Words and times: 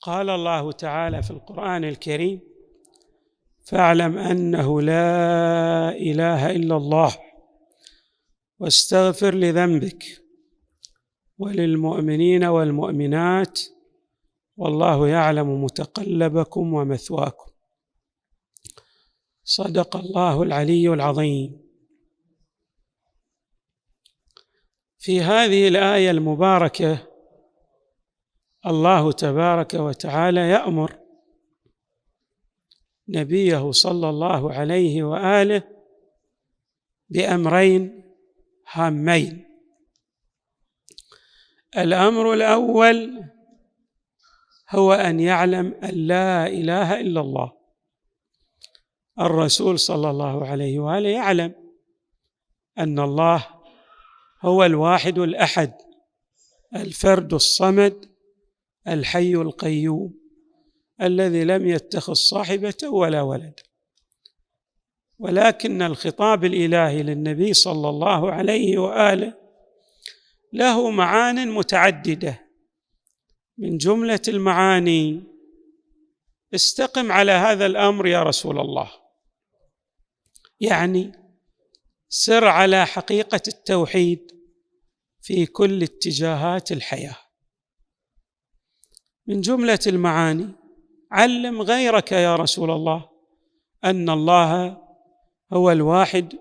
قال 0.00 0.30
الله 0.30 0.72
تعالى 0.72 1.22
في 1.22 1.30
القرآن 1.30 1.84
الكريم 1.84 2.40
فاعلم 3.64 4.18
أنه 4.18 4.82
لا 4.82 5.88
إله 5.88 6.50
إلا 6.50 6.76
الله 6.76 7.16
واستغفر 8.58 9.34
لذنبك 9.34 10.04
وللمؤمنين 11.38 12.44
والمؤمنات 12.44 13.60
والله 14.56 15.08
يعلم 15.08 15.64
متقلبكم 15.64 16.74
ومثواكم. 16.74 17.52
صدق 19.44 19.96
الله 19.96 20.42
العلي 20.42 20.88
العظيم. 20.88 21.61
في 25.02 25.20
هذه 25.20 25.68
الآية 25.68 26.10
المباركة 26.10 27.08
الله 28.66 29.12
تبارك 29.12 29.74
وتعالى 29.74 30.40
يأمر 30.40 30.98
نبيه 33.08 33.70
صلى 33.70 34.08
الله 34.08 34.52
عليه 34.52 35.02
وآله 35.02 35.62
بأمرين 37.08 38.14
هامين. 38.72 39.44
الأمر 41.76 42.32
الأول 42.32 43.24
هو 44.70 44.92
أن 44.92 45.20
يعلم 45.20 45.74
أن 45.82 45.94
لا 45.94 46.46
إله 46.46 47.00
إلا 47.00 47.20
الله. 47.20 47.52
الرسول 49.20 49.78
صلى 49.78 50.10
الله 50.10 50.46
عليه 50.46 50.78
وآله 50.78 51.08
يعلم 51.08 51.54
أن 52.78 52.98
الله 52.98 53.51
هو 54.42 54.64
الواحد 54.64 55.18
الأحد 55.18 55.72
الفرد 56.76 57.34
الصمد 57.34 58.06
الحي 58.88 59.34
القيوم 59.34 60.14
الذي 61.02 61.44
لم 61.44 61.68
يتخذ 61.68 62.12
صاحبه 62.12 62.74
ولا 62.84 63.22
ولد. 63.22 63.60
ولكن 65.18 65.82
الخطاب 65.82 66.44
الإلهي 66.44 67.02
للنبي 67.02 67.54
صلى 67.54 67.88
الله 67.88 68.32
عليه 68.32 68.78
وآله 68.78 69.34
له 70.52 70.90
معان 70.90 71.50
متعددة. 71.50 72.40
من 73.58 73.76
جملة 73.76 74.20
المعاني 74.28 75.22
استقم 76.54 77.12
على 77.12 77.32
هذا 77.32 77.66
الأمر 77.66 78.06
يا 78.06 78.22
رسول 78.22 78.60
الله. 78.60 78.90
يعني 80.60 81.12
سر 82.08 82.44
على 82.44 82.86
حقيقة 82.86 83.40
التوحيد. 83.48 84.31
في 85.22 85.46
كل 85.46 85.82
اتجاهات 85.82 86.72
الحياة. 86.72 87.16
من 89.26 89.40
جملة 89.40 89.78
المعاني 89.86 90.52
علم 91.12 91.62
غيرك 91.62 92.12
يا 92.12 92.36
رسول 92.36 92.70
الله 92.70 93.08
أن 93.84 94.10
الله 94.10 94.78
هو 95.52 95.70
الواحد 95.70 96.34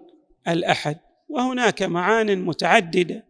الأحد. 0.48 1.00
وهناك 1.30 1.84
معان 1.84 2.46
متعددة 2.46 3.28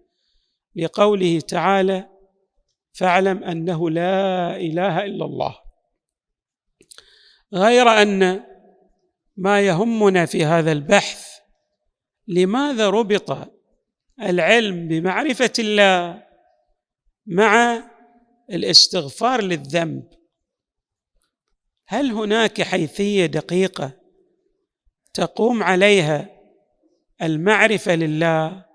لقوله 0.75 1.39
تعالى 1.39 2.09
فاعلم 2.93 3.43
أنه 3.43 3.89
لا 3.89 4.55
إله 4.57 5.05
إلا 5.05 5.25
الله 5.25 5.59
غير 7.53 7.87
أن 7.89 8.43
ما 9.37 9.61
يهمنا 9.61 10.25
في 10.25 10.45
هذا 10.45 10.71
البحث 10.71 11.27
لماذا 12.27 12.89
ربط 12.89 13.60
العلم 14.21 14.87
بمعرفة 14.87 15.53
الله 15.59 16.23
مع 17.25 17.83
الاستغفار 18.51 19.41
للذنب. 19.41 20.09
هل 21.87 22.11
هناك 22.11 22.61
حيثية 22.61 23.25
دقيقة 23.25 23.91
تقوم 25.13 25.63
عليها 25.63 26.29
المعرفة 27.21 27.95
لله؟ 27.95 28.65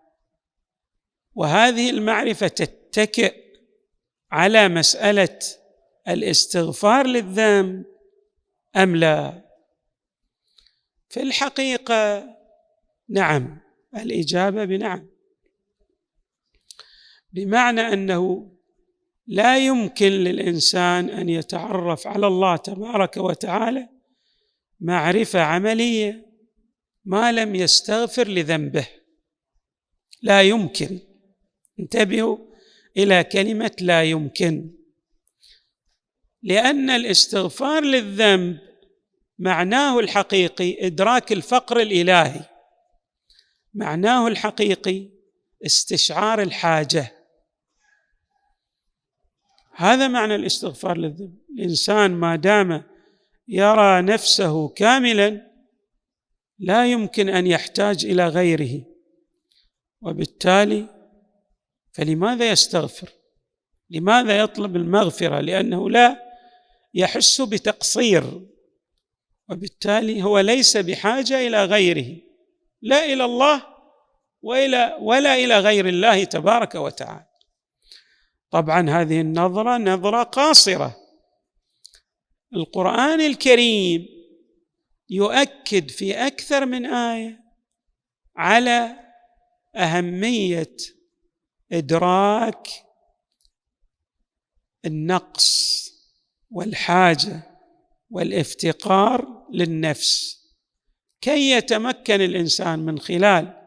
وهذه 1.35 1.91
المعرفة 1.91 2.49
تتكئ 2.49 3.35
على 4.33 4.69
مسألة 4.69 5.39
الاستغفار 6.09 7.07
للذنب 7.07 7.85
أم 8.77 8.97
لا؟ 8.97 9.47
في 11.09 11.23
الحقيقة 11.23 12.29
نعم 13.09 13.61
الإجابة 13.97 14.65
بنعم. 14.65 15.16
بمعنى 17.37 17.81
أنه 17.81 18.53
لا 19.27 19.59
يمكن 19.59 20.09
للإنسان 20.09 21.11
أن 21.11 21.29
يتعرف 21.29 22.07
على 22.07 22.27
الله 22.27 22.57
تبارك 22.57 23.17
وتعالى 23.17 23.89
معرفة 24.81 25.41
عملية 25.41 26.27
ما 27.05 27.33
لم 27.33 27.55
يستغفر 27.55 28.29
لذنبه. 28.29 28.89
لا 30.23 30.43
يمكن. 30.43 31.01
انتبهوا 31.81 32.39
إلى 32.97 33.25
كلمة 33.25 33.77
لا 33.81 34.05
يمكن. 34.05 34.71
لأن 36.43 36.91
الاستغفار 36.91 37.85
للذنب 37.85 38.59
معناه 39.39 39.99
الحقيقي 40.01 40.87
إدراك 40.87 41.33
الفقر 41.33 41.81
الإلهي. 41.81 42.41
معناه 43.75 44.29
الحقيقي 44.29 45.09
استشعار 45.67 46.43
الحاجة. 46.43 47.16
هذا 49.77 50.09
معنى 50.09 50.35
الاستغفار 50.35 50.99
للذنب. 50.99 51.39
الإنسان 51.51 52.11
ما 52.11 52.37
دام 52.37 52.83
يرى 53.49 54.03
نفسه 54.03 54.69
كاملا 54.69 55.51
لا 56.59 56.87
يمكن 56.87 57.29
أن 57.29 57.47
يحتاج 57.47 58.05
إلى 58.05 58.29
غيره. 58.29 58.85
وبالتالي 60.01 60.87
فلماذا 61.93 62.51
يستغفر؟ 62.51 63.09
لماذا 63.91 64.39
يطلب 64.39 64.77
المغفرة؟ 64.77 65.41
لأنه 65.41 65.91
لا 65.91 66.23
يحس 66.95 67.41
بتقصير. 67.41 68.25
وبالتالي 69.51 70.23
هو 70.23 70.39
ليس 70.39 70.77
بحاجة 70.77 71.47
إلى 71.47 71.65
غيره. 71.65 72.17
لا 72.83 73.05
إلى 73.05 73.25
الله 73.25 73.63
والى 74.43 74.99
ولا 75.01 75.35
إلى 75.35 75.59
غير 75.59 75.89
الله 75.89 76.25
تبارك 76.25 76.75
وتعالى. 76.75 77.36
طبعا 78.51 78.91
هذه 78.91 79.21
النظرة 79.21 79.79
نظرة 79.79 80.23
قاصرة. 80.23 80.97
القرآن 82.55 83.21
الكريم 83.21 84.07
يؤكد 85.11 85.91
في 85.91 86.27
أكثر 86.27 86.67
من 86.67 86.87
آية 86.87 87.41
على 88.37 88.97
أهمية 89.77 90.77
إدراك 91.73 92.69
النقص 94.85 95.77
والحاجة 96.51 97.43
والافتقار 98.11 99.47
للنفس. 99.53 100.37
كي 101.21 101.51
يتمكن 101.51 102.21
الإنسان 102.21 102.79
من 102.79 102.99
خلال 102.99 103.63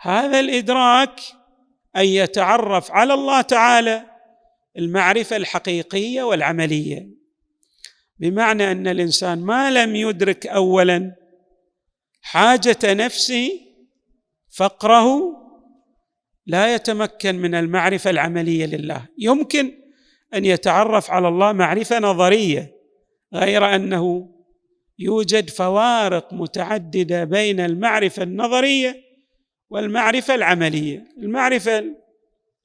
هذا 0.00 0.40
الإدراك 0.40 1.20
أن 1.96 2.04
يتعرف 2.04 2.90
على 2.90 3.14
الله 3.14 3.40
تعالى 3.40 4.11
المعرفة 4.78 5.36
الحقيقية 5.36 6.22
والعملية. 6.22 7.08
بمعنى 8.18 8.72
أن 8.72 8.86
الإنسان 8.86 9.38
ما 9.38 9.70
لم 9.70 9.96
يدرك 9.96 10.46
اولا 10.46 11.16
حاجة 12.20 12.78
نفسه 12.84 13.50
فقره 14.56 15.20
لا 16.46 16.74
يتمكن 16.74 17.34
من 17.34 17.54
المعرفة 17.54 18.10
العملية 18.10 18.66
لله. 18.66 19.08
يمكن 19.18 19.72
أن 20.34 20.44
يتعرف 20.44 21.10
على 21.10 21.28
الله 21.28 21.52
معرفة 21.52 21.98
نظرية 21.98 22.72
غير 23.34 23.74
أنه 23.74 24.28
يوجد 24.98 25.50
فوارق 25.50 26.32
متعددة 26.32 27.24
بين 27.24 27.60
المعرفة 27.60 28.22
النظرية 28.22 28.96
والمعرفة 29.70 30.34
العملية. 30.34 31.04
المعرفة 31.18 32.01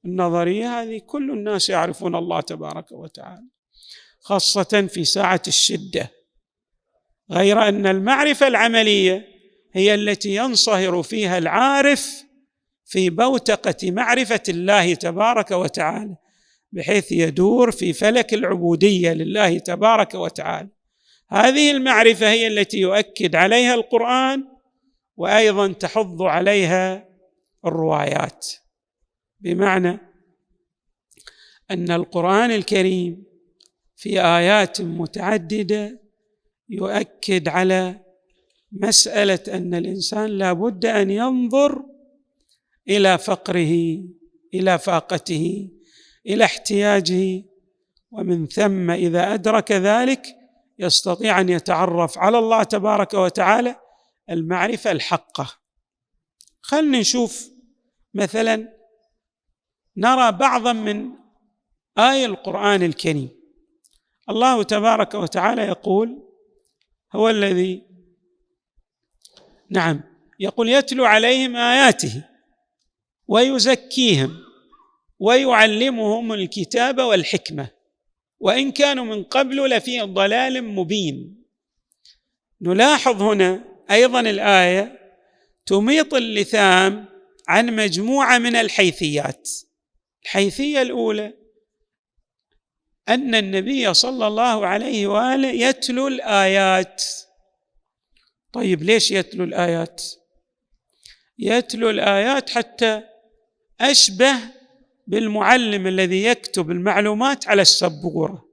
النظرية 0.04 0.80
هذه 0.82 0.98
كل 0.98 1.30
الناس 1.30 1.70
يعرفون 1.70 2.14
الله 2.14 2.40
تبارك 2.40 2.92
وتعالى 2.92 3.48
خاصة 4.20 4.88
في 4.92 5.04
ساعة 5.04 5.42
الشدة 5.48 6.10
غير 7.30 7.68
أن 7.68 7.86
المعرفة 7.86 8.46
العملية 8.46 9.26
هي 9.72 9.94
التي 9.94 10.36
ينصهر 10.36 11.02
فيها 11.02 11.38
العارف 11.38 12.24
في 12.84 13.10
بوتقة 13.10 13.90
معرفة 13.90 14.42
الله 14.48 14.94
تبارك 14.94 15.50
وتعالى 15.50 16.16
بحيث 16.72 17.12
يدور 17.12 17.70
في 17.70 17.92
فلك 17.92 18.34
العبودية 18.34 19.12
لله 19.12 19.58
تبارك 19.58 20.14
وتعالى. 20.14 20.68
هذه 21.28 21.70
المعرفة 21.70 22.30
هي 22.30 22.46
التي 22.46 22.78
يؤكد 22.78 23.34
عليها 23.34 23.74
القرآن 23.74 24.44
وأيضا 25.16 25.72
تحض 25.72 26.22
عليها 26.22 27.08
الروايات. 27.66 28.46
بمعنى 29.40 29.98
أن 31.70 31.90
القرآن 31.90 32.50
الكريم 32.50 33.24
في 33.96 34.20
آيات 34.20 34.80
متعددة 34.80 36.00
يؤكد 36.68 37.48
على 37.48 38.00
مسألة 38.72 39.40
أن 39.48 39.74
الإنسان 39.74 40.26
لا 40.26 40.52
بد 40.52 40.86
أن 40.86 41.10
ينظر 41.10 41.84
إلى 42.88 43.18
فقره 43.18 44.04
إلى 44.54 44.78
فاقته 44.78 45.70
إلى 46.26 46.44
احتياجه 46.44 47.44
ومن 48.10 48.46
ثم 48.46 48.90
إذا 48.90 49.34
أدرك 49.34 49.72
ذلك 49.72 50.26
يستطيع 50.78 51.40
أن 51.40 51.48
يتعرف 51.48 52.18
على 52.18 52.38
الله 52.38 52.62
تبارك 52.62 53.14
وتعالى 53.14 53.76
المعرفة 54.30 54.90
الحقة. 54.90 55.54
خلنا 56.60 56.98
نشوف 56.98 57.50
مثلا 58.14 58.77
نرى 59.98 60.32
بعضا 60.32 60.72
من 60.72 61.10
آية 61.98 62.26
القرآن 62.26 62.82
الكريم. 62.82 63.28
الله 64.30 64.62
تبارك 64.62 65.14
وتعالى 65.14 65.62
يقول 65.62 66.22
هو 67.14 67.28
الذي 67.28 67.82
نعم 69.70 70.00
يقول 70.40 70.68
يتلو 70.68 71.04
عليهم 71.04 71.56
آياته 71.56 72.24
ويزكيهم 73.28 74.36
ويعلمهم 75.18 76.32
الكتاب 76.32 76.98
والحكمة. 76.98 77.70
وإن 78.40 78.72
كانوا 78.72 79.04
من 79.04 79.24
قبل 79.24 79.70
لفي 79.70 80.00
ضلال 80.00 80.64
مبين. 80.64 81.44
نلاحظ 82.60 83.22
هنا 83.22 83.64
أيضا 83.90 84.20
الآية 84.20 84.98
تميط 85.66 86.14
اللثام 86.14 87.08
عن 87.48 87.76
مجموعة 87.76 88.38
من 88.38 88.56
الحيثيات. 88.56 89.48
الحيثية 90.24 90.82
الأولى 90.82 91.34
أن 93.08 93.34
النبي 93.34 93.94
صلى 93.94 94.26
الله 94.26 94.66
عليه 94.66 95.06
وآله 95.06 95.48
يتلو 95.48 96.08
الآيات. 96.08 97.04
طيب 98.52 98.82
ليش 98.82 99.10
يتلو 99.10 99.44
الآيات؟ 99.44 100.02
يتلو 101.38 101.90
الآيات 101.90 102.50
حتى 102.50 103.02
أشبه 103.80 104.34
بالمعلم 105.06 105.86
الذي 105.86 106.24
يكتب 106.24 106.70
المعلومات 106.70 107.48
على 107.48 107.62
السبورة. 107.62 108.48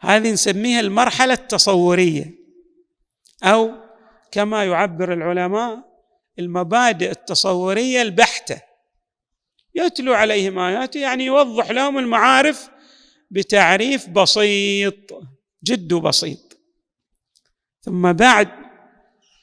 هذه 0.00 0.32
نسميها 0.32 0.80
المرحلة 0.80 1.34
التصورية 1.34 2.34
أو 3.42 3.70
كما 4.32 4.64
يعبر 4.64 5.12
العلماء 5.12 5.78
المبادئ 6.38 7.10
التصورية 7.10 8.02
البحتة. 8.02 8.69
يتلو 9.74 10.14
عليهم 10.14 10.58
آياته 10.58 11.00
يعني 11.00 11.24
يوضح 11.24 11.70
لهم 11.70 11.98
المعارف 11.98 12.70
بتعريف 13.30 14.08
بسيط 14.08 14.94
جد 15.64 15.94
بسيط. 15.94 16.58
ثم 17.80 18.12
بعد 18.12 18.48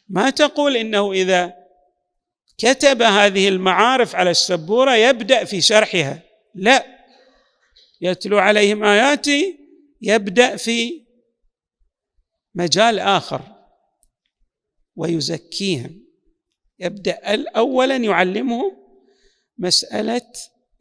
ما 0.09 0.29
تقول 0.29 0.77
إنه 0.77 1.11
إذا 1.11 1.53
كتب 2.57 3.01
هذه 3.01 3.47
المعارف 3.47 4.15
على 4.15 4.31
السبورة 4.31 4.95
يبدأ 4.95 5.43
في 5.43 5.61
شرحها. 5.61 6.23
لا 6.55 6.85
يتلو 8.01 8.37
عليهم 8.37 8.83
اياتي 8.83 9.59
يبدأ 10.01 10.55
في 10.55 11.03
مجال 12.55 12.99
آخر 12.99 13.41
ويزكيهم. 14.95 16.07
يبدأ 16.79 17.19
اولا 17.57 17.95
يعلمهم 17.95 18.86
مسألة 19.57 20.31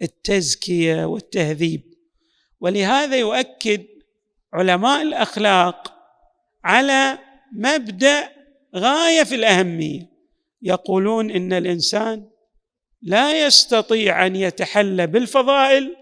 التزكية 0.03 1.05
والتهذيب. 1.05 1.83
ولهذا 2.61 3.17
يؤكد 3.17 3.87
علماء 4.53 5.03
الأخلاق 5.03 5.93
على 6.65 7.19
مبدأ 7.53 8.29
غاية 8.77 9.23
في 9.23 9.35
الأهمية. 9.35 10.11
يقولون 10.63 11.31
إن 11.31 11.53
الإنسان 11.53 12.29
لا 13.03 13.47
يستطيع 13.47 14.27
أن 14.27 14.37
يتحلى 14.37 15.07
بالفضائل 15.07 15.97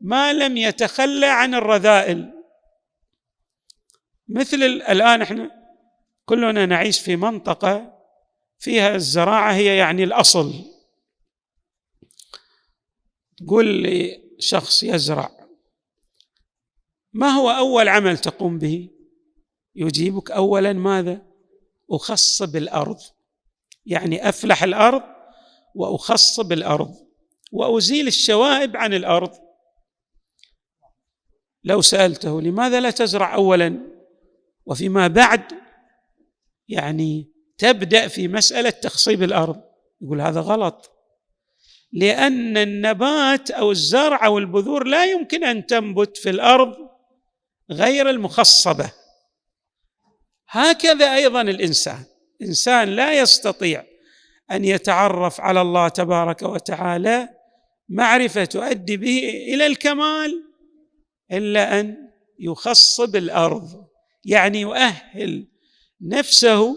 ما 0.00 0.32
لم 0.32 0.56
يتخلى 0.56 1.26
عن 1.26 1.54
الرذائل. 1.54 2.32
مثل 4.28 4.56
الآن 4.62 5.22
إحنا 5.22 5.50
كلنا 6.24 6.66
نعيش 6.66 7.00
في 7.00 7.16
منطقة 7.16 7.98
فيها 8.58 8.94
الزراعة 8.94 9.52
هي 9.52 9.76
يعني 9.76 10.04
الأصل. 10.04 10.52
تقول 13.38 13.66
لي 13.66 14.22
شخص 14.38 14.82
يزرع 14.82 15.38
ما 17.12 17.28
هو 17.28 17.50
أول 17.50 17.88
عمل 17.88 18.18
تقوم 18.18 18.58
به؟ 18.58 18.90
يجيبك 19.74 20.30
اولا 20.30 20.72
ماذا؟ 20.72 21.26
اخصب 21.90 22.56
الأرض 22.56 22.98
يعني 23.86 24.28
أفلح 24.28 24.62
الأرض 24.62 25.02
واخصب 25.74 26.52
الأرض 26.52 26.94
وأزيل 27.52 28.06
الشوائب 28.06 28.76
عن 28.76 28.94
الأرض. 28.94 29.30
لو 31.64 31.80
سألته 31.80 32.40
لماذا 32.40 32.80
لا 32.80 32.90
تزرع 32.90 33.34
اولا؟ 33.34 33.78
وفيما 34.66 35.08
بعد 35.08 35.42
يعني 36.68 37.32
تبدأ 37.58 38.08
في 38.08 38.28
مسألة 38.28 38.70
تخصيب 38.70 39.22
الأرض 39.22 39.62
يقول 40.00 40.20
هذا 40.20 40.40
غلط. 40.40 40.97
لأن 41.92 42.56
النبات 42.56 43.50
أو 43.50 43.70
الزرع 43.70 44.26
أو 44.26 44.38
البذور 44.38 44.84
لا 44.84 45.04
يمكن 45.04 45.44
أن 45.44 45.66
تنبت 45.66 46.16
في 46.16 46.30
الأرض 46.30 46.76
غير 47.70 48.10
المخصبة. 48.10 48.92
هكذا 50.48 51.14
أيضا 51.14 51.40
الإنسان. 51.40 52.04
إنسان 52.42 52.88
لا 52.88 53.18
يستطيع 53.18 53.84
أن 54.50 54.64
يتعرف 54.64 55.40
على 55.40 55.60
الله 55.60 55.88
تبارك 55.88 56.42
وتعالى. 56.42 57.28
معرفة 57.88 58.44
تؤدي 58.44 58.96
به 58.96 59.18
إلى 59.54 59.66
الكمال 59.66 60.44
إلا 61.32 61.80
أن 61.80 61.96
يخصب 62.38 63.16
الأرض 63.16 63.88
يعني 64.24 64.60
يؤهل 64.60 65.48
نفسه 66.00 66.76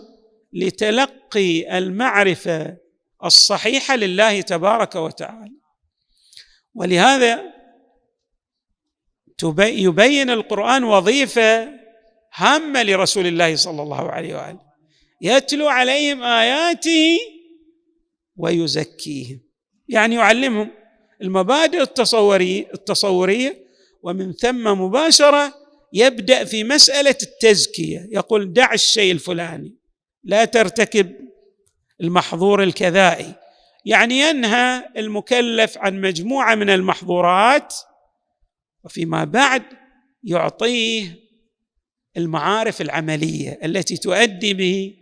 لتلقي 0.53 1.77
المعرفة 1.77 2.77
الصحيحة 3.25 3.95
لله 3.95 4.41
تبارك 4.41 4.95
وتعالى. 4.95 5.55
ولهذا 6.73 7.53
يبين 9.59 10.29
القرآن 10.29 10.83
وظيفة 10.83 11.69
هامة 12.33 12.83
لرسول 12.83 13.27
الله 13.27 13.55
صلى 13.55 13.81
الله 13.83 14.11
عليه 14.11 14.35
وآله. 14.35 14.59
يتلو 15.21 15.67
عليهم 15.67 16.23
آياته 16.23 17.17
ويزكيهم. 18.35 19.41
يعني 19.87 20.15
يعلمهم 20.15 20.71
المبادئ 21.21 21.81
التصورية 21.81 22.67
التصورية 22.73 23.65
ومن 24.03 24.33
ثم 24.33 24.63
مباشرة 24.81 25.53
يبدأ 25.93 26.43
في 26.45 26.63
مسألة 26.63 27.15
التزكية. 27.23 28.07
يقول 28.11 28.53
دع 28.53 28.73
الشيء 28.73 29.11
الفلاني 29.11 29.75
لا 30.23 30.45
ترتكب 30.45 31.30
المحظور 32.01 32.63
الكذائي. 32.63 33.35
يعني 33.85 34.19
ينهى 34.19 34.83
المكلف 34.97 35.77
عن 35.77 36.01
مجموعة 36.01 36.55
من 36.55 36.69
المحظورات 36.69 37.75
وفيما 38.83 39.23
بعد 39.23 39.63
يعطيه 40.23 41.15
المعارف 42.17 42.81
العملية 42.81 43.59
التي 43.63 43.97
تؤدي 43.97 44.53
به 44.53 44.93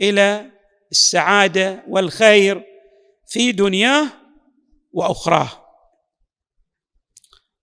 إلى 0.00 0.50
السعادة 0.90 1.84
والخير 1.88 2.64
في 3.26 3.52
دنياه 3.52 4.08
وأخراه. 4.92 5.48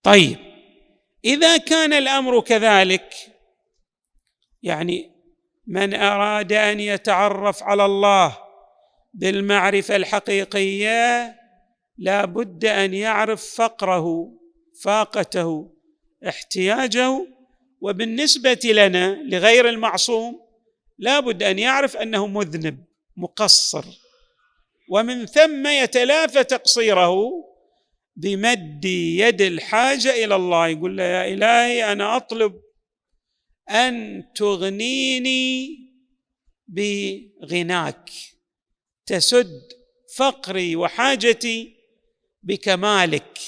طيب 0.03 0.37
إذا 1.25 1.57
كان 1.57 1.93
الأمر 1.93 2.41
كذلك 2.41 3.13
يعني 4.63 5.11
من 5.67 5.93
أراد 5.93 6.53
أن 6.53 6.79
يتعرف 6.79 7.63
على 7.63 7.85
الله 7.85 8.48
بالمعرفة 9.13 9.95
الحقيقية 9.95 11.35
لا 11.97 12.25
بد 12.25 12.65
أن 12.65 12.93
يعرف 12.93 13.55
فقره 13.55 14.31
فاقته 14.83 15.75
احتياجه 16.27 17.27
وبالنسبة 17.81 18.59
لنا 18.63 19.23
لغير 19.23 19.69
المعصوم 19.69 20.39
لا 20.97 21.19
بد 21.19 21.43
أن 21.43 21.59
يعرف 21.59 21.97
أنه 21.97 22.27
مذنب 22.27 22.85
مقصر. 23.17 23.85
ومن 24.89 25.25
ثم 25.25 25.67
يتلافى 25.67 26.43
تقصيره 26.43 27.15
بمد 28.15 28.85
يد 28.85 29.41
الحاجة 29.41 30.25
إلى 30.25 30.35
الله 30.35 30.67
يقول 30.67 30.97
له 30.97 31.03
يا 31.03 31.33
إلهي 31.33 31.91
أنا 31.91 32.15
أطلب 32.17 32.61
أن 33.69 34.23
تغنيني 34.35 35.77
بغناك. 36.67 38.09
تسد 39.09 39.61
فقري 40.15 40.75
وحاجتي 40.75 41.75
بكمالك. 42.43 43.39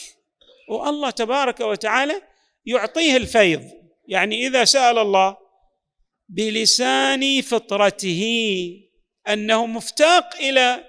والله 0.70 1.10
تبارك 1.10 1.60
وتعالى 1.60 2.22
يعطيه 2.66 3.18
الفيض. 3.18 3.62
يعني 4.08 4.48
إذا 4.48 4.66
سأل 4.66 4.98
الله 4.98 5.38
بلسان 6.30 7.42
فطرته 7.42 8.24
أنه 9.28 9.66
مفتاق 9.66 10.36
إلى 10.36 10.84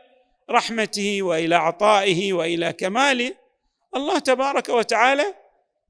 رحمته 0.50 1.22
وإلى 1.22 1.54
عطائه 1.54 2.32
وإلى 2.32 2.72
كماله 2.72 3.34
الله 3.96 4.18
تبارك 4.18 4.68
وتعالى 4.68 5.34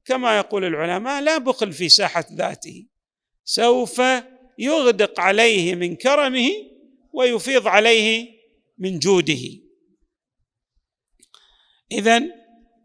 كما 0.05 0.37
يقول 0.37 0.65
العلماء 0.65 1.21
لا 1.21 1.37
بخل 1.37 1.73
في 1.73 1.89
ساحة 1.89 2.25
ذاته. 2.33 2.85
سوف 3.45 4.01
يغدق 4.59 5.19
عليه 5.19 5.75
من 5.75 5.95
كرمه 5.95 6.49
ويفيض 7.13 7.67
عليه 7.67 8.42
من 8.83 8.99
جوده. 8.99 9.41
اذا 11.91 12.21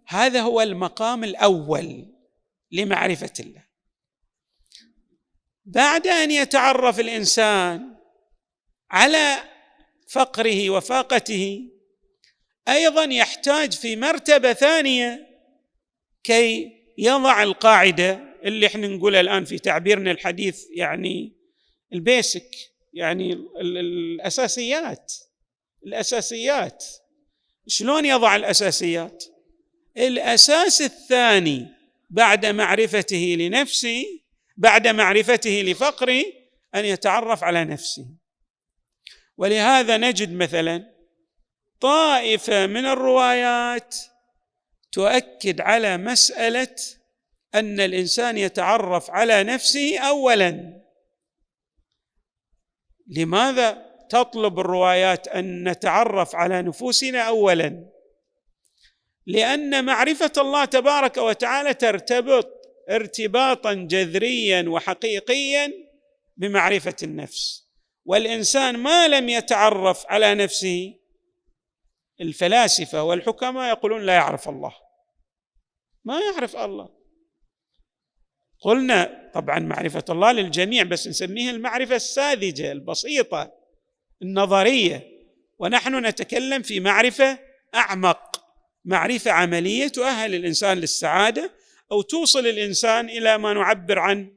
هذا 0.07 0.41
هو 0.41 0.61
المقام 0.61 1.25
الأول 1.25 2.15
لمعرفة 2.73 3.33
الله. 3.41 3.65
بعد 5.65 6.07
أن 6.07 6.31
يتعرف 6.31 7.01
الإنسان 7.01 7.97
على 8.91 9.37
فقره 10.09 10.71
وفاقته 10.71 11.71
أيضا 12.69 13.05
يحتاج 13.05 13.73
في 13.73 13.97
مرتبة 13.97 14.53
ثانية 14.53 15.29
كي 16.25 16.73
يضع 16.99 17.43
القاعدة 17.43 18.39
اللي 18.45 18.67
إحنا 18.67 18.89
نقولها 18.89 19.21
الآن 19.21 19.45
في 19.45 19.59
تعبيرنا 19.59 20.11
الحديث 20.11 20.65
يعني 20.77 21.37
البيسك 21.93 22.51
يعني 22.93 23.33
الأساسيات. 23.61 25.28
الأساسيات. 25.87 26.85
شلون 27.67 28.05
يضع 28.05 28.37
الأساسيات؟ 28.37 29.25
الأساس 29.97 30.83
الثاني 30.83 31.67
بعد 32.11 32.47
معرفته 32.47 33.37
لنفسه 33.39 34.05
بعد 34.57 34.89
معرفته 34.89 35.63
لفقره 35.63 36.25
أن 36.75 36.85
يتعرف 36.85 37.45
على 37.45 37.65
نفسه 37.65 38.07
ولهذا 39.37 39.97
نجد 39.97 40.33
مثلا 40.33 40.95
طائفة 41.81 42.67
من 42.67 42.87
الروايات 42.87 43.97
تؤكد 44.93 45.61
على 45.61 45.97
مسألة 45.97 46.77
أن 47.55 47.81
الإنسان 47.81 48.39
يتعرف 48.39 49.11
على 49.11 49.45
نفسه 49.45 49.99
اولا. 49.99 50.83
لماذا؟ 53.07 53.88
تطلب 54.11 54.59
الروايات 54.59 55.29
أن 55.29 55.69
نتعرف 55.69 56.35
على 56.35 56.63
نفوسنا 56.63 57.21
اولا 57.21 57.89
لأن 59.27 59.85
معرفة 59.85 60.33
الله 60.39 60.65
تبارك 60.65 61.17
وتعالى 61.17 61.75
ترتبط 61.75 62.49
ارتباطا 62.91 63.75
جذريا 63.75 64.69
وحقيقيا 64.69 65.73
بمعرفة 66.37 66.97
النفس. 67.03 67.69
والإنسان 68.05 68.77
ما 68.77 69.09
لم 69.09 69.29
يتعرف 69.29 70.07
على 70.07 70.35
نفسه 70.35 70.95
الفلاسفة 72.21 73.03
والحكماء 73.03 73.69
يقولون 73.69 74.07
لا 74.07 74.15
يعرف 74.15 74.49
الله. 74.49 74.75
ما 76.05 76.21
يعرف 76.21 76.57
الله. 76.57 76.89
قلنا 78.61 79.31
طبعا 79.35 79.59
معرفة 79.59 80.05
الله 80.11 80.33
للجميع 80.33 80.83
بس 80.83 81.09
نسميها 81.09 81.51
المعرفة 81.51 81.97
الساذجة 81.97 82.73
البسيطة. 82.73 83.58
النظرية. 84.23 85.19
ونحن 85.59 86.07
نتكلم 86.07 86.63
في 86.63 86.81
معرفة 86.81 87.39
أعمق 87.75 88.45
معرفة 88.85 89.31
عملية 89.31 89.89
تؤهل 89.89 90.35
الإنسان 90.35 90.79
للسعادة 90.79 91.53
أو 91.93 92.03
توصل 92.03 92.47
الإنسان 92.47 93.09
إلى 93.09 93.39
ما 93.39 93.53
نعبر 93.53 93.99
عنه 93.99 94.31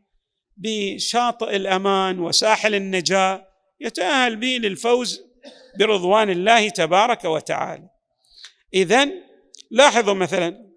بشاطئ 0.58 1.56
الأمان 1.56 2.20
وساحل 2.20 2.76
النجاة 2.76 3.48
يتأهل 3.80 4.36
به 4.36 4.48
للفوز 4.48 5.22
برضوان 5.80 6.30
الله 6.30 6.70
تبارك 6.70 7.26
وتعالى. 7.26 7.90
اذا 8.74 9.08
لاحظوا 9.72 10.14
مثلا 10.14 10.72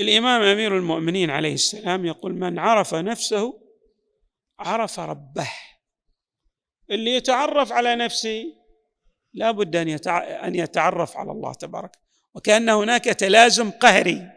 الإمام 0.00 0.42
أمير 0.42 0.76
المؤمنين 0.76 1.30
عليه 1.30 1.54
السلام 1.54 2.06
يقول 2.06 2.34
من 2.34 2.58
عرف 2.58 2.94
نفسه 2.94 3.60
عرف 4.58 5.00
ربه. 5.00 5.50
اللي 6.90 7.14
يتعرف 7.14 7.72
على 7.72 7.96
نفسه 7.96 8.44
لا 9.34 9.50
بد 9.50 9.76
أن 9.76 10.54
يتعرف 10.54 11.16
على 11.16 11.32
الله 11.32 11.52
تبارك. 11.52 11.90
وكأن 12.34 12.68
هناك 12.68 13.04
تلازم 13.04 13.70
قهري 13.70 14.30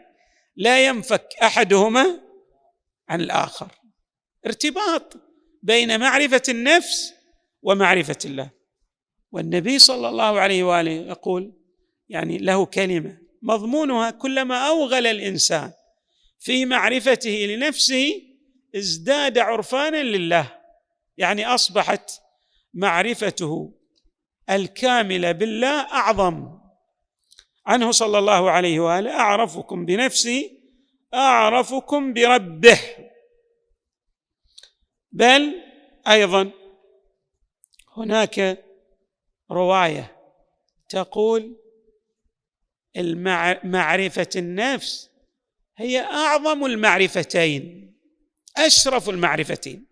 لا 0.56 0.86
ينفك 0.86 1.28
أحدهما 1.42 2.20
عن 3.08 3.20
الآخر. 3.20 3.68
ارتباط 4.46 5.16
بين 5.62 6.00
معرفة 6.00 6.42
النفس 6.48 7.14
ومعرفة 7.62 8.18
الله. 8.24 8.50
والنبي 9.32 9.78
صلى 9.78 10.08
الله 10.08 10.40
عليه 10.40 10.64
وآله 10.64 10.90
يقول 10.90 11.52
يعني 12.08 12.38
له 12.38 12.66
كلمة 12.66 13.18
مضمونها 13.42 14.10
كلما 14.10 14.68
أوغل 14.68 15.06
الإنسان 15.06 15.72
في 16.38 16.66
معرفته 16.66 17.30
لنفسه 17.30 18.22
ازداد 18.76 19.38
عرفانا 19.38 20.02
لله. 20.02 20.58
يعني 21.16 21.46
أصبحت 21.46 22.10
معرفته 22.74 23.78
الكاملة 24.50 25.32
بالله 25.32 25.80
أعظم. 25.80 26.58
عنه 27.66 27.90
صلى 27.90 28.18
الله 28.18 28.50
عليه 28.50 28.80
وآله 28.80 29.10
أعرفكم 29.10 29.84
بنفسي 29.84 30.62
أعرفكم 31.14 32.12
بربه. 32.12 32.78
بل 35.12 35.54
أيضا 36.08 36.50
هناك 37.96 38.64
رواية 39.50 40.16
تقول 40.88 41.56
معرفة 43.64 44.28
النفس 44.36 45.10
هي 45.76 46.00
أعظم 46.00 46.64
المعرفتين 46.64 47.94
أشرف 48.56 49.08
المعرفتين. 49.08 49.86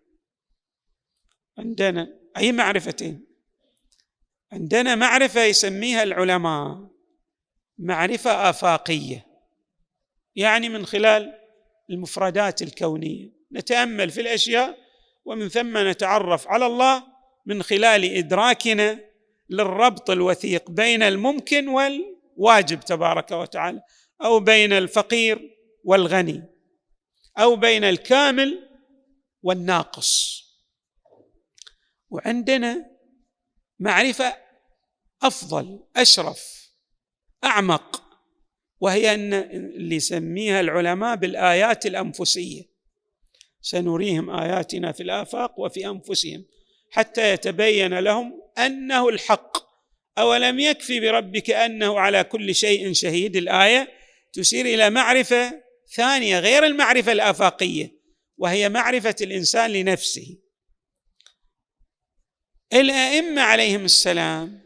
عندنا 1.59 2.20
أي 2.37 2.53
معرفتين؟ 2.53 3.27
عندنا 4.53 4.95
معرفة 4.95 5.45
يسميها 5.45 6.03
العلماء 6.03 6.91
معرفة 7.79 8.51
آفاقية. 8.51 9.27
يعني 10.37 10.69
من 10.69 10.87
خلال 10.87 11.33
المفردات 11.91 12.63
الكونية. 12.63 13.33
نتأمل 13.53 14.11
في 14.11 14.21
الأشياء 14.21 14.79
ومن 15.25 15.49
ثم 15.49 15.89
نتعرف 15.89 16.49
على 16.49 16.67
الله 16.67 17.03
من 17.47 17.63
خلال 17.63 18.05
إدراكنا 18.05 19.01
للربط 19.51 20.11
الوثيق 20.11 20.71
بين 20.71 21.03
الممكن 21.03 21.69
والواجب 21.69 22.81
تبارك 22.81 23.31
وتعالى 23.31 23.83
أو 24.23 24.41
بين 24.41 24.73
الفقير 24.73 25.57
والغني 25.85 26.45
أو 27.39 27.57
بين 27.57 27.85
الكامل 27.85 28.69
والناقص. 29.43 30.40
وعندنا 32.11 32.91
معرفة 33.79 34.37
أفضل 35.23 35.81
أشرف 35.97 36.71
أعمق 37.45 38.03
وهي 38.81 39.15
أن 39.15 39.35
اللي 39.35 39.97
يسميها 39.97 40.61
العلماء 40.61 41.17
بالآيات 41.17 41.87
الأنفسية. 41.87 42.63
سنريهم 43.61 44.31
آياتنا 44.31 44.93
في 44.93 45.03
الآفاق 45.03 45.61
وفي 45.61 45.87
أنفسهم 45.87 46.45
حتى 46.91 47.33
يتبين 47.33 47.99
لهم 47.99 48.43
أنه 48.59 49.09
الحق. 49.09 49.71
أولم 50.19 50.61
يكفي 50.61 51.01
بربك 51.01 51.51
أنه 51.51 52.01
على 52.01 52.25
كل 52.25 52.55
شيء 52.55 52.93
شهيد؟ 52.93 53.37
الآية 53.37 53.89
تشير 54.33 54.67
إلى 54.67 54.91
معرفة 54.91 55.63
ثانية 55.95 56.39
غير 56.39 56.67
المعرفة 56.67 57.13
الآفاقية 57.13 58.01
وهي 58.37 58.69
معرفة 58.69 59.17
الإنسان 59.21 59.71
لنفسه. 59.71 60.39
الأئمة 62.73 63.43
عليهم 63.43 63.85
السلام 63.85 64.61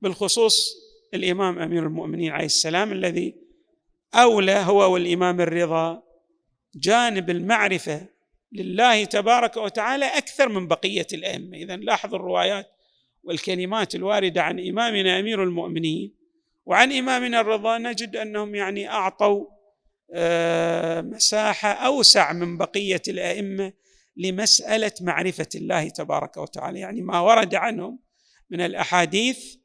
بالخصوص 0.00 0.76
الإمام 1.14 1.58
أمير 1.58 1.86
المؤمنين 1.86 2.32
عليه 2.32 2.46
السلام 2.46 2.92
الذي 2.92 3.34
أولى 4.14 4.52
هو 4.52 4.92
والإمام 4.92 5.40
الرضا 5.40 6.02
جانب 6.74 7.30
المعرفة 7.30 8.06
لله 8.52 9.04
تبارك 9.04 9.56
وتعالى 9.56 10.04
أكثر 10.04 10.48
من 10.48 10.68
بقية 10.68 11.06
الأئمة. 11.12 11.56
اذا 11.56 11.76
لاحظ 11.76 12.14
الروايات 12.14 12.66
والكلمات 13.22 13.94
الواردة 13.94 14.42
عن 14.42 14.68
إمامنا 14.68 15.18
أمير 15.20 15.42
المؤمنين 15.44 16.14
وعن 16.66 16.92
إمامنا 16.92 17.40
الرضا 17.40 17.78
نجد 17.78 18.16
أنهم 18.16 18.54
يعني 18.54 18.90
أعطوا 18.90 19.46
آه، 20.14 21.00
مساحة 21.00 21.68
أوسع 21.68 22.32
من 22.32 22.58
بقية 22.58 23.02
الأئمة 23.08 23.72
لمسألة 24.20 24.92
معرفة 25.00 25.48
الله 25.54 25.88
تبارك 25.88 26.36
وتعالى 26.36 26.80
يعني 26.80 27.02
ما 27.02 27.20
ورد 27.20 27.54
عنهم 27.54 27.98
من 28.50 28.60
الأحاديث 28.60 29.56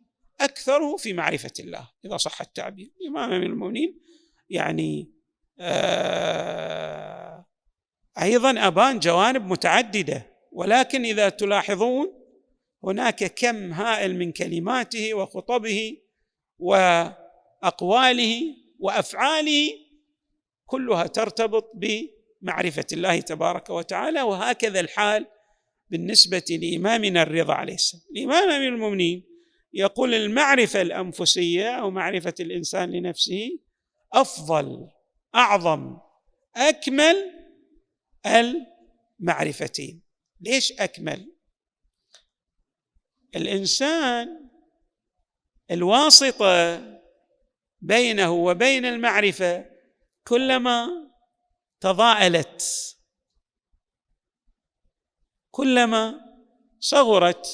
اكثره 0.41 0.95
في 0.97 1.13
معرفة 1.13 1.51
الله 1.59 1.89
إذا 2.05 2.17
صح 2.17 2.41
التعبير. 2.41 2.91
الإمام 3.01 3.31
أمير 3.31 3.49
المؤمنين 3.49 3.99
يعني 4.49 5.11
آه 5.59 7.45
أيضا 8.21 8.67
أبان 8.67 8.99
جوانب 8.99 9.45
متعددة 9.45 10.35
ولكن 10.51 11.05
إذا 11.05 11.29
تلاحظون 11.29 12.13
هناك 12.83 13.23
كم 13.23 13.73
هائل 13.73 14.17
من 14.17 14.31
كلماته 14.31 15.13
وخطبه 15.13 15.97
وأقواله 16.59 18.41
وأفعاله 18.79 19.69
كلها 20.65 21.07
ترتبط 21.07 21.71
بمعرفه 22.45 22.85
الله 22.93 23.19
تبارك 23.19 23.69
وتعالى 23.69 24.21
وهكذا 24.21 24.79
الحال 24.79 25.27
بالنسبة 25.89 26.43
لإمامنا 26.49 27.21
الرضا 27.21 27.53
عليه 27.53 27.73
السلام. 27.73 28.03
الإمام 28.15 28.49
أمير 28.49 28.73
المؤمنين 28.73 29.23
يقول 29.73 30.13
المعرفة 30.13 30.81
الأنفسية 30.81 31.69
أو 31.69 31.91
معرفة 31.91 32.33
الإنسان 32.39 32.91
لنفسه 32.91 33.59
أفضل 34.13 34.89
أعظم 35.35 35.97
أكمل 36.55 37.31
المعرفتين. 38.25 40.01
ليش 40.41 40.71
أكمل؟ 40.71 41.35
الإنسان 43.35 44.49
الواسطة 45.71 46.81
بينه 47.81 48.31
وبين 48.31 48.85
المعرفة 48.85 49.65
كلما 50.27 50.87
تضاءلت. 51.85 52.63
كلما 55.51 56.21
صغرت 56.79 57.47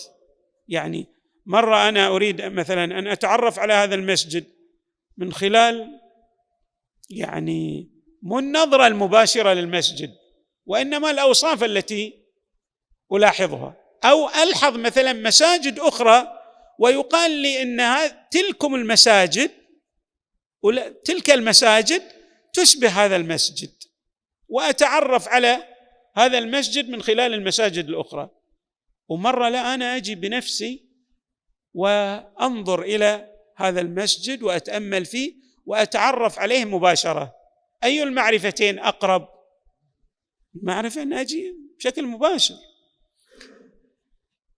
يعني 0.68 1.08
مرة 1.46 1.90
أنا 1.90 2.08
أريد 2.08 2.42
مثلا 2.42 2.84
أن 2.84 3.08
أتعرف 3.08 3.60
على 3.60 3.74
هذا 3.74 3.96
المسجد 3.96 4.46
من 5.18 5.34
خلال 5.34 6.00
يعني 7.10 7.92
مو 8.22 8.40
النظره 8.40 8.88
المباشرة 8.88 9.54
للمسجد 9.54 10.10
وإنما 10.66 11.12
الأوصاف 11.12 11.64
التي 11.64 12.26
ألاحظها. 13.14 13.78
أو 14.04 14.30
ألحظ 14.30 14.78
مثلا 14.78 15.14
مساجد 15.14 15.80
أخرى 15.80 16.28
ويقال 16.80 17.32
لي 17.32 17.62
ان 17.62 18.12
تلكم 18.32 18.76
المساجد 18.76 19.52
تلك 21.06 21.30
المساجد 21.30 22.02
تشبه 22.54 22.90
هذا 22.90 23.16
المسجد. 23.16 23.91
وأتعرف 24.52 25.28
على 25.28 25.64
هذا 26.16 26.38
المسجد 26.38 26.90
من 26.90 27.02
خلال 27.02 27.34
المساجد 27.34 27.86
الأخرى. 27.88 28.30
ومرة 29.10 29.50
لا 29.50 29.74
أنا 29.74 29.96
أجي 29.96 30.16
بنفسي 30.16 30.90
وأنظر 31.74 32.82
إلى 32.82 33.32
هذا 33.58 33.82
المسجد 33.82 34.44
وأتأمل 34.44 35.06
فيه 35.06 35.34
وأتعرف 35.66 36.40
عليه 36.40 36.66
مباشرة. 36.66 37.36
أي 37.84 38.04
المعرفتين 38.04 38.80
أقرب؟ 38.80 39.28
المعرفة 40.56 41.02
أن 41.02 41.14
أجي 41.14 41.54
بشكل 41.78 42.06
مباشر. 42.06 42.56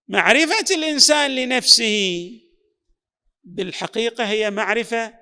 معرفة 0.08 0.74
الإنسان 0.74 1.34
لنفسه 1.34 2.30
بالحقيقة 3.44 4.24
هي 4.24 4.50
معرفة 4.50 5.14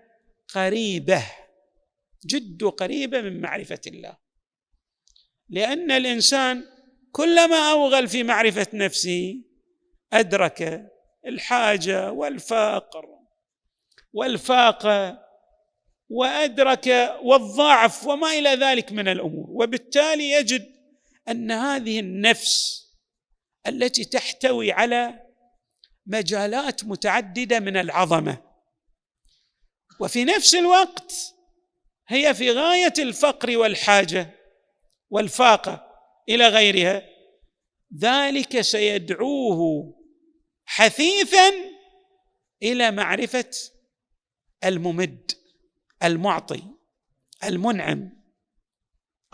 قريبة 0.54 1.24
جد 2.26 2.64
قريبة 2.64 3.20
من 3.20 3.40
معرفة 3.40 3.80
الله. 3.86 4.21
لأن 5.52 5.90
الإنسان 5.90 6.64
كلما 7.12 7.70
أوغل 7.70 8.08
في 8.08 8.22
معرفة 8.22 8.66
نفسه 8.72 9.34
أدرك 10.12 10.90
الحاجة 11.26 12.12
والفقر 12.12 13.04
والفاقه 14.12 15.18
وأدرك 16.08 17.16
والضعف 17.22 18.06
وما 18.06 18.38
إلى 18.38 18.48
ذلك 18.48 18.92
من 18.92 19.08
الأمور. 19.08 19.46
وبالتالي 19.48 20.30
يجد 20.30 20.72
أن 21.28 21.50
هذه 21.50 22.00
النفس 22.00 22.82
التي 23.66 24.04
تحتوي 24.04 24.72
على 24.72 25.20
مجالات 26.06 26.84
متعددة 26.84 27.60
من 27.60 27.76
العظمة 27.76 28.42
وفي 30.00 30.24
نفس 30.24 30.54
الوقت 30.54 31.14
هي 32.08 32.34
في 32.34 32.50
غاية 32.50 32.94
الفقر 32.98 33.56
والحاجة. 33.56 34.41
والفاقة 35.12 35.86
إلى 36.28 36.48
غيرها. 36.48 37.02
ذلك 38.00 38.60
سيدعوه 38.60 39.94
حثيثا 40.64 41.52
إلى 42.62 42.90
معرفة 42.90 43.50
الممد 44.64 45.32
المعطي 46.02 46.62
المنعم 47.44 48.10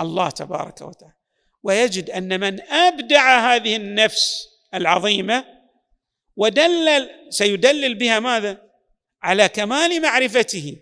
الله 0.01 0.31
تبارك 0.31 0.81
وتعالى. 0.81 1.14
ويجد 1.62 2.11
أن 2.11 2.41
من 2.41 2.61
أبدع 2.61 3.55
هذه 3.55 3.77
النفس 3.77 4.49
العظيمة 4.75 5.45
ودلل 6.37 7.11
سيدلل 7.29 7.95
بها 7.95 8.21
ماذا؟ 8.21 8.69
على 9.23 9.49
كمال 9.49 10.03
معرفته 10.03 10.77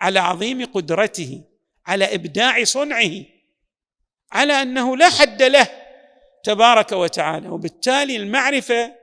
على 0.00 0.18
عظيم 0.18 0.64
قدرته 0.64 1.44
على 1.86 2.14
إبداع 2.14 2.64
صنعه. 2.64 3.39
على 4.32 4.52
أنه 4.52 4.96
لا 4.96 5.10
حد 5.10 5.42
له 5.42 5.68
تبارك 6.44 6.92
وتعالى 6.92 7.48
وبالتالي 7.48 8.16
المعرفة 8.16 8.94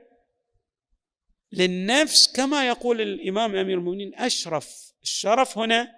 للنفس 1.52 2.32
كما 2.32 2.68
يقول 2.68 3.00
الإمام 3.00 3.56
أمير 3.56 3.78
المؤمنين 3.78 4.14
أشرف. 4.14 4.92
الشرف 5.02 5.58
هنا 5.58 5.94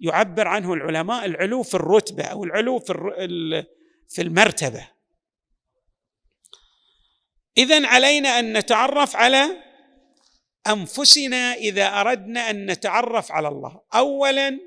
يعبر 0.00 0.48
عنه 0.48 0.74
العلماء 0.74 1.24
العلو 1.24 1.62
في 1.62 1.74
الرتبة 1.74 2.24
أو 2.24 2.44
العلو 2.44 2.78
في 2.78 2.92
في 4.08 4.22
المرتبة. 4.22 4.88
اذا 7.56 7.86
علينا 7.86 8.38
أن 8.38 8.58
نتعرف 8.58 9.16
على 9.16 9.46
أنفسنا 10.66 11.54
إذا 11.54 11.86
أردنا 11.86 12.50
أن 12.50 12.70
نتعرف 12.70 13.32
على 13.32 13.48
الله. 13.48 13.80
اولا 13.94 14.60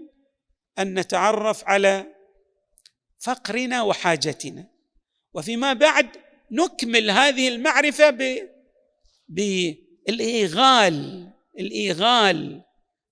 أن 0.80 1.00
نتعرف 1.00 1.64
على 1.66 2.15
فقرنا 3.26 3.82
وحاجتنا. 3.82 4.70
وفيما 5.34 5.74
بعد 5.74 6.10
نكمل 6.52 7.12
هذه 7.12 7.48
المعرفة 7.48 8.10
بالإيغال 10.08 11.26
الإيغال 11.60 12.64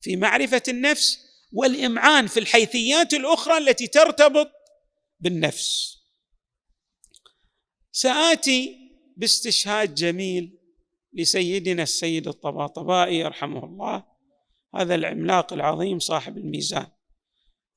في 0.02 0.16
معرفة 0.16 0.64
النفس 0.68 1.20
والإمعان 1.54 2.28
في 2.28 2.40
الحيثيات 2.40 3.14
الأخرى 3.14 3.58
التي 3.58 3.88
ترتبط 3.88 4.52
بالنفس. 5.20 5.98
سآتي 7.92 8.78
باستشهاد 9.18 9.96
جميل 9.96 10.60
لسيدنا 11.14 11.84
السيد 11.84 12.28
الطباطبائي 12.28 13.20
يرحمه 13.20 13.66
الله 13.66 14.04
هذا 14.76 14.96
العملاق 14.96 15.54
العظيم 15.54 16.00
صاحب 16.00 16.38
الميزان 16.38 16.88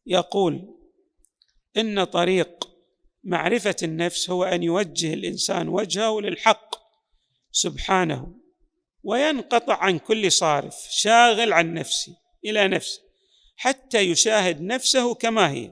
يقول 0.06 0.75
إن 1.76 2.04
طريق 2.04 2.68
معرفة 3.24 3.76
النفس 3.82 4.30
هو 4.30 4.44
أن 4.44 4.62
يوجه 4.62 5.14
الإنسان 5.14 5.68
وجهه 5.68 6.20
للحق 6.20 6.76
سبحانه 7.52 8.34
وينقطع 9.02 9.76
عن 9.76 9.98
كل 9.98 10.32
صارف 10.32 10.74
شاغل 10.90 11.52
عن 11.52 11.74
نفسه 11.74 12.16
إلى 12.44 12.68
نفسه 12.68 13.00
حتى 13.56 14.00
يشاهد 14.00 14.62
نفسه 14.62 15.14
كما 15.14 15.50
هي 15.50 15.70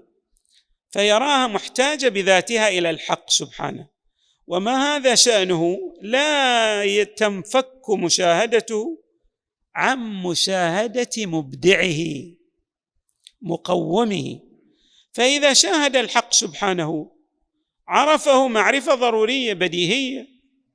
فيراها 0.94 1.46
محتاجة 1.46 2.08
بذاتها 2.08 2.68
إلى 2.68 2.90
الحق 2.90 3.30
سبحانه. 3.30 3.88
وما 4.46 4.96
هذا 4.96 5.14
شأنه؟ 5.14 5.78
لا 6.02 7.04
تنفك 7.04 7.90
مشاهدته 7.90 9.02
عن 9.74 9.98
مشاهدة 10.22 11.26
مبدعه 11.26 12.00
مقومه. 13.42 14.40
فإذا 15.14 15.53
شاهد 15.53 15.96
الحق 15.96 16.33
سبحانه 16.33 17.11
عرفه 17.88 18.48
معرفة 18.48 18.94
ضرورية 18.94 19.55
بديهية 19.55 20.29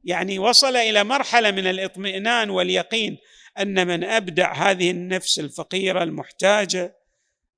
يعني 0.04 0.40
وصل 0.40 0.76
إلى 0.76 1.04
مرحلة 1.04 1.52
من 1.52 1.68
الإطمئنان 1.68 2.50
واليقين 2.50 3.18
أن 3.60 3.88
من 3.88 4.04
أبدع 4.04 4.54
هذه 4.54 4.92
النفس 4.92 5.40
الفقيرة 5.40 6.04
المحتاجة 6.04 6.96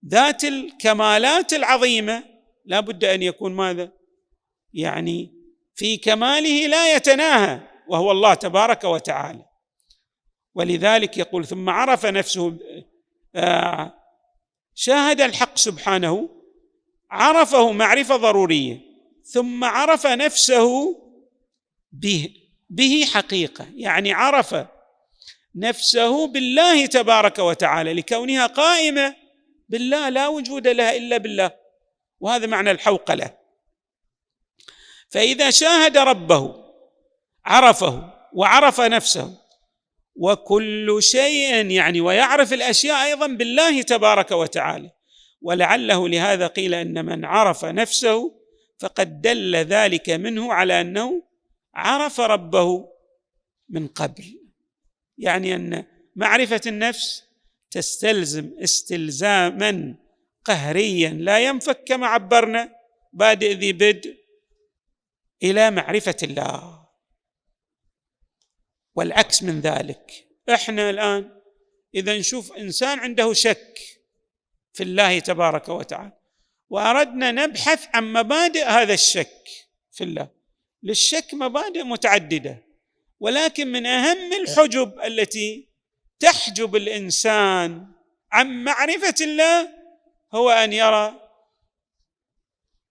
ذات 0.08 0.44
الكمالات 0.44 1.54
العظيمة 1.54 2.24
لا 2.66 2.80
بد 2.80 3.06
أن 3.06 3.22
يكون 3.22 3.54
ماذا؟ 3.54 3.92
يعني 4.74 5.34
في 5.76 5.98
كماله 5.98 6.68
لا 6.68 6.96
يتناهى 6.96 7.60
وهو 7.88 8.12
الله 8.12 8.34
تبارك 8.34 8.84
وتعالى. 8.84 9.46
ولذلك 10.56 11.18
يقول 11.18 11.46
ثم 11.46 11.70
عرف 11.70 12.06
نفسه 12.06 12.58
آه، 13.36 13.94
شاهد 14.76 15.22
الحق 15.22 15.58
سبحانه 15.58 16.41
عرفه 17.12 17.72
معرفة 17.72 18.16
ضرورية 18.16 18.80
ثم 19.24 19.64
عرف 19.64 20.08
نفسه 20.08 20.96
به 21.92 22.30
به 22.70 23.06
حقيقة 23.14 23.68
يعني 23.76 24.14
عرف 24.14 24.56
نفسه 25.56 26.28
بالله 26.28 26.86
تبارك 26.86 27.40
وتعالى 27.40 27.94
لكونها 27.94 28.48
قائمة 28.48 29.16
بالله 29.70 30.10
لا 30.10 30.28
وجود 30.28 30.68
لها 30.68 30.96
إلا 30.96 31.18
بالله 31.18 31.52
وهذا 32.20 32.48
معنى 32.48 32.72
الحوقله 32.72 33.38
فإذا 35.10 35.50
شاهد 35.50 35.98
ربه 35.98 36.56
عرفه 37.46 38.14
وعرف 38.34 38.82
نفسه 38.82 39.38
وكل 40.16 40.98
شيء 41.04 41.66
يعني 41.72 42.02
ويعرف 42.02 42.54
الأشياء 42.54 43.06
أيضا 43.06 43.28
بالله 43.28 43.82
تبارك 43.82 44.32
وتعالى 44.32 44.92
ولعله 45.42 46.10
لهذا 46.10 46.48
قيل 46.48 46.74
أن 46.74 47.06
من 47.06 47.26
عرف 47.26 47.66
نفسه 47.66 48.42
فقد 48.80 49.22
دل 49.22 49.56
ذلك 49.56 50.10
منه 50.10 50.54
على 50.54 50.82
أنه 50.82 51.24
عرف 51.74 52.20
ربه 52.20 52.90
من 53.70 53.88
قبل. 53.88 54.42
يعني 55.18 55.56
أن 55.56 55.86
معرفة 56.16 56.62
النفس 56.68 57.24
تستلزم 57.72 58.52
استلزاما 58.60 59.96
قهريا 60.46 61.10
لا 61.10 61.40
ينفك 61.40 61.84
كما 61.84 62.08
عبرنا 62.08 62.76
بادئ 63.14 63.54
ذي 63.54 63.74
بدء 63.74 64.18
إلى 65.44 65.72
معرفة 65.72 66.18
الله. 66.24 66.88
والعكس 68.96 69.44
من 69.44 69.60
ذلك. 69.62 70.28
إحنا 70.50 70.90
الآن 70.90 71.42
إذا 71.96 72.18
نشوف 72.18 72.54
إنسان 72.54 73.00
عنده 73.00 73.34
شك 73.34 74.01
في 74.74 74.84
الله 74.84 75.20
تبارك 75.20 75.70
وتعالى. 75.70 76.18
وأردنا 76.70 77.32
نبحث 77.32 77.88
عن 77.94 78.14
مبادئ 78.14 78.66
هذا 78.66 78.94
الشك 78.94 79.48
في 79.92 80.04
الله. 80.04 80.30
للشك 80.84 81.34
مبادئ 81.34 81.84
متعددة 81.84 82.64
ولكن 83.20 83.68
من 83.68 83.86
أهم 83.86 84.34
الحجب 84.34 85.00
التي 85.00 85.70
تحجب 86.20 86.76
الإنسان 86.76 87.88
عن 88.32 88.64
معرفة 88.64 89.16
الله 89.22 89.70
هو 90.34 90.50
أن 90.50 90.74
يرى 90.74 91.20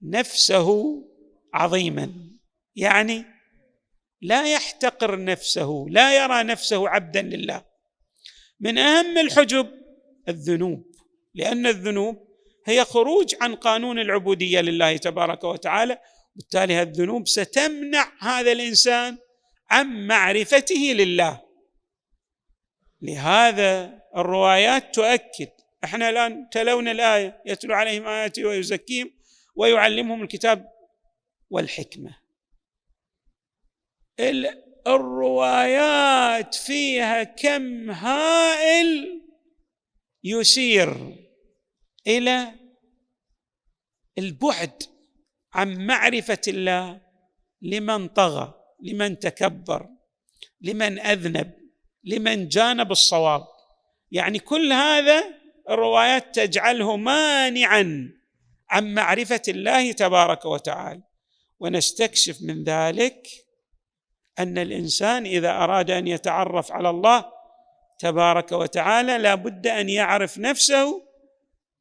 نفسه 0.02 0.94
عظيما. 1.54 2.12
يعني 2.76 3.24
لا 4.20 4.52
يحتقر 4.52 5.24
نفسه 5.24 5.86
لا 5.90 6.24
يرى 6.24 6.42
نفسه 6.42 6.88
عبدا 6.88 7.22
لله. 7.22 7.64
من 8.60 8.78
أهم 8.78 9.18
الحجب 9.18 9.70
الذنوب. 10.28 10.89
لأن 11.40 11.66
الذنوب 11.66 12.28
هي 12.66 12.84
خروج 12.84 13.34
عن 13.40 13.54
قانون 13.54 13.98
العبودية 13.98 14.60
لله 14.60 14.96
تبارك 14.96 15.44
وتعالى. 15.44 15.98
بالتالي 16.36 16.82
الذنوب 16.82 17.28
ستمنع 17.28 18.12
هذا 18.20 18.52
الإنسان 18.52 19.18
عن 19.70 20.06
معرفته 20.06 20.92
لله. 20.94 21.40
لهذا 23.02 24.00
الروايات 24.16 24.94
تؤكد 24.94 25.48
إحنا 25.84 26.10
الآن 26.10 26.48
تلونا 26.52 26.90
الآية 26.90 27.42
يتلو 27.46 27.74
عليهم 27.74 28.06
اياته 28.06 28.44
ويزكيهم 28.44 29.10
ويعلمهم 29.56 30.22
الكتاب 30.22 30.68
والحكمة. 31.50 32.16
الروايات 34.86 36.54
فيها 36.54 37.22
كم 37.22 37.90
هائل 37.90 39.20
يشير 40.24 41.16
إلى 42.06 42.52
البعد 44.18 44.82
عن 45.52 45.86
معرفة 45.86 46.40
الله. 46.48 47.00
لمن 47.62 48.08
طغى 48.08 48.54
لمن 48.82 49.18
تكبر 49.18 49.88
لمن 50.60 50.98
أذنب 50.98 51.52
لمن 52.04 52.48
جانب 52.48 52.92
الصواب. 52.92 53.46
يعني 54.10 54.38
كل 54.38 54.72
هذا 54.72 55.24
الروايات 55.70 56.34
تجعله 56.34 56.96
مانعا 56.96 58.10
عن 58.70 58.94
معرفة 58.94 59.42
الله 59.48 59.92
تبارك 59.92 60.44
وتعالى. 60.44 61.02
ونستكشف 61.60 62.42
من 62.42 62.64
ذلك 62.64 63.26
أن 64.38 64.58
الإنسان 64.58 65.26
إذا 65.26 65.50
أراد 65.50 65.90
أن 65.90 66.06
يتعرف 66.06 66.72
على 66.72 66.90
الله 66.90 67.24
تبارك 67.98 68.52
وتعالى 68.52 69.18
لا 69.18 69.34
بد 69.34 69.66
أن 69.66 69.88
يعرف 69.88 70.38
نفسه 70.38 71.09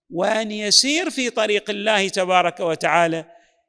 وأن 0.10 0.52
يسير 0.52 1.10
في 1.10 1.30
طريق 1.30 1.69
الله 1.69 2.10
تبارك 2.10 2.60
وتعالى 2.60 3.26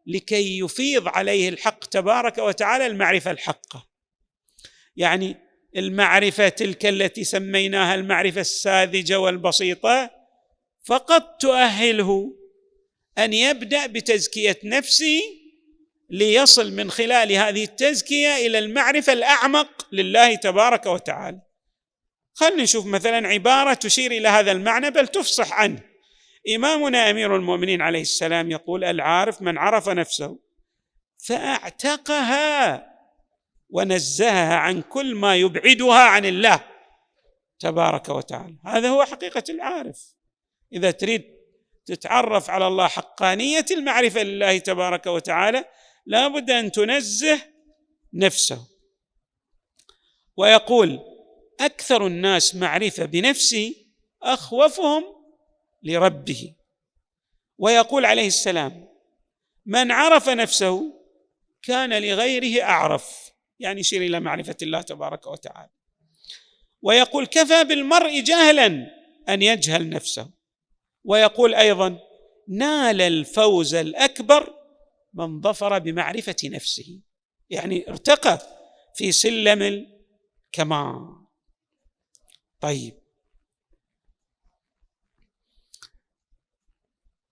لكي 0.07 0.59
يفيض 0.59 1.09
عليه 1.09 1.49
الحق 1.49 1.85
تبارك 1.85 2.39
وتعالى 2.39 2.87
المعرفة 2.87 3.31
الحقة. 3.31 3.87
يعني 4.97 5.37
المعرفة 5.77 6.49
تلك 6.49 6.87
التي 6.87 7.25
سميناها 7.25 7.95
المعرفة 7.95 8.41
الساذجة 8.41 9.21
والبسيطة 9.21 10.11
فقط 10.85 11.37
تؤهله 11.41 12.37
أن 13.19 13.33
يبدأ 13.33 13.87
بتزكية 13.87 14.59
نفسه 14.65 15.21
ليصل 16.11 16.73
من 16.73 16.91
خلال 16.91 17.33
هذه 17.33 17.65
التزكية 17.65 18.37
إلى 18.37 18.59
المعرفة 18.59 19.13
الأعمق 19.13 19.87
لله 19.93 20.35
تبارك 20.35 20.87
وتعالى. 20.87 21.41
خلينا 22.35 22.63
نشوف 22.63 22.87
مثلا 22.87 23.29
عبارة 23.29 23.75
تشير 23.75 24.11
إلى 24.11 24.29
هذا 24.29 24.53
المعنى 24.53 24.91
بل 24.91 25.09
تفصح 25.09 25.53
عنه. 25.53 25.90
إمامنا 26.49 27.11
أمير 27.11 27.37
المؤمنين 27.37 27.83
عليه 27.83 28.01
السلام 28.01 28.51
يقول 28.51 28.85
العارف 28.85 29.43
من 29.43 29.59
عرف 29.59 29.89
نفسه. 29.89 30.39
فأعتقها 31.27 32.87
ونزهها 33.71 34.55
عن 34.55 34.83
كل 34.83 35.15
ما 35.15 35.37
يبعدها 35.37 36.01
عن 36.01 36.25
الله 36.25 36.65
تبارك 37.59 38.09
وتعالى. 38.09 38.57
هذا 38.67 38.89
هو 38.89 39.05
حقيقة 39.05 39.45
العارف. 39.49 40.15
إذا 40.73 40.91
تريد 40.91 41.25
تتعرف 41.87 42.51
على 42.51 42.67
الله 42.67 42.89
حقانية 42.89 43.67
المعرفة 43.71 44.23
لله 44.23 44.59
تبارك 44.59 45.07
وتعالى 45.07 45.65
لا 46.07 46.29
بد 46.29 46.51
أن 46.51 46.73
تنزه 46.73 47.41
نفسه. 48.15 48.67
ويقول 50.37 50.99
أكثر 51.61 52.07
الناس 52.07 52.55
معرفة 52.55 53.05
بنفسه 53.05 53.75
أخوفهم 54.23 55.20
لربه. 55.83 56.55
ويقول 57.59 58.05
عليه 58.05 58.27
السلام 58.27 58.89
من 59.67 59.91
عرف 59.91 60.29
نفسه 60.29 61.01
كان 61.63 62.03
لغيره 62.03 62.63
أعرف. 62.63 63.31
يعني 63.59 63.81
يشير 63.81 64.03
إلى 64.03 64.21
معرفة 64.21 64.57
الله 64.63 64.83
تبارك 64.83 65.27
وتعالى. 65.27 65.71
ويقول 66.83 67.27
كفى 67.27 67.65
بالمرء 67.65 68.21
جهلا 68.21 68.87
أن 69.29 69.43
يجهل 69.43 69.89
نفسه. 69.89 70.31
ويقول 71.05 71.55
أيضا 71.55 71.99
نال 72.49 73.01
الفوز 73.01 73.75
الأكبر 73.75 74.55
من 75.15 75.41
ظفر 75.41 75.79
بمعرفة 75.79 76.37
نفسه. 76.45 77.01
يعني 77.51 77.89
ارتقى 77.89 78.39
في 78.95 79.13
سلم 79.13 79.63
الكمال. 79.63 81.21
طيب 82.61 83.00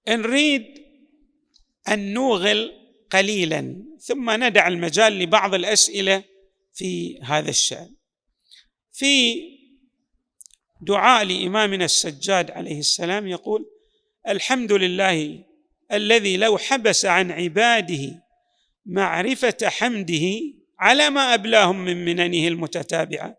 نريد 0.09 0.65
أن 1.89 2.13
نوغل 2.13 2.73
قليلا 3.11 3.85
ثم 4.01 4.45
ندع 4.45 4.69
المجال 4.69 5.13
لبعض 5.19 5.55
الأسئلة 5.55 6.25
في 6.75 7.21
هذا 7.23 7.51
الشأن. 7.51 7.95
في 8.93 9.43
دعاء 10.81 11.25
لإمامنا 11.25 11.85
السجاد 11.85 12.51
عليه 12.51 12.79
السلام 12.79 13.27
يقول 13.27 13.67
الحمد 14.29 14.73
لله 14.73 15.45
الذي 15.93 16.37
لو 16.37 16.59
حبس 16.59 17.05
عن 17.05 17.31
عباده 17.31 18.23
معرفة 18.87 19.57
حمده 19.63 20.41
على 20.79 21.11
ما 21.11 21.35
أبلاهم 21.35 21.85
من 21.85 22.05
مننه 22.05 22.49
المتتابعة 22.49 23.37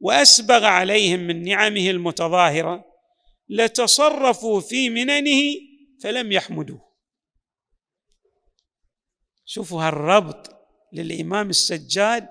وأسبغ 0.00 0.64
عليهم 0.64 1.20
من 1.20 1.42
نعمه 1.42 1.90
المتظاهرة 1.90 2.84
لتصرفوا 3.48 4.60
في 4.60 4.90
مننه 4.90 5.71
فلم 6.02 6.32
يحمدوه 6.32 6.92
شوفوا 9.44 9.82
هالربط 9.82 10.50
للإمام 10.92 11.50
السجاد 11.50 12.28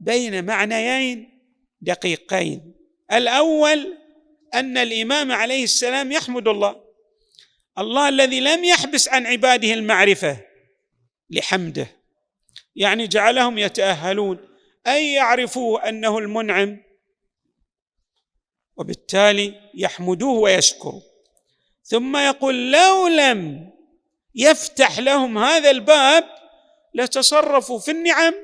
بين 0.00 0.44
معنيين 0.44 1.40
دقيقين. 1.80 2.74
الأول 3.12 3.98
أن 4.54 4.78
الإمام 4.78 5.32
عليه 5.32 5.64
السلام 5.64 6.12
يحمد 6.12 6.48
الله. 6.48 6.84
الله 7.78 8.08
الذي 8.08 8.40
لم 8.40 8.64
يحبس 8.64 9.08
عن 9.08 9.26
عباده 9.26 9.74
المعرفة 9.74 10.40
لحمده. 11.30 11.86
يعني 12.76 13.06
جعلهم 13.06 13.58
يتأهلون. 13.58 14.38
ان 14.86 15.02
يعرفوا 15.02 15.88
أنه 15.88 16.18
المنعم. 16.18 16.82
وبالتالي 18.76 19.70
يحمدوه 19.74 20.38
ويشكروا 20.38 21.13
ثم 21.84 22.16
يقول 22.16 22.72
لو 22.72 23.08
لم 23.08 23.70
يفتح 24.34 24.98
لهم 24.98 25.38
هذا 25.38 25.70
الباب 25.70 26.24
لتصرفوا 26.94 27.78
في 27.78 27.90
النعم 27.90 28.34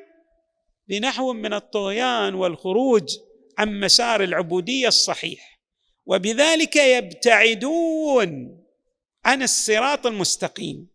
بنحو 0.88 1.32
من 1.32 1.52
الطغيان 1.52 2.34
والخروج 2.34 3.16
عن 3.58 3.80
مسار 3.80 4.22
العبودية 4.22 4.88
الصحيح. 4.88 5.60
وبذلك 6.06 6.76
يبتعدون 6.76 8.60
عن 9.24 9.42
الصراط 9.42 10.06
المستقيم. 10.06 10.88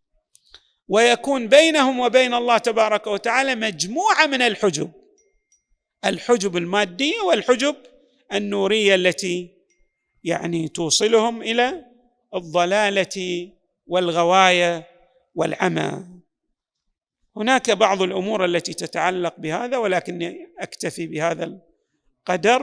ويكون 0.88 1.48
بينهم 1.48 2.00
وبين 2.00 2.34
الله 2.34 2.58
تبارك 2.58 3.08
وتعالى 3.08 3.56
مجموعة 3.56 4.26
من 4.26 4.42
الحجب. 4.42 4.92
الحجب 6.06 6.58
المادية 6.58 7.22
والحجب 7.22 7.76
النورية 8.34 8.96
التي 8.96 9.56
يعني 10.24 10.68
توصلهم 10.68 11.42
إلى 11.42 11.95
الضلالة 12.36 13.52
والغواية 13.88 14.88
والعمى. 15.36 16.06
هناك 17.36 17.72
بعض 17.72 18.02
الأمور 18.02 18.46
التي 18.46 18.74
تتعلق 18.74 19.40
بهذا 19.40 19.78
ولكني 19.78 20.48
أكتفي 20.60 21.08
بهذا 21.08 21.44
القدر. 21.44 22.54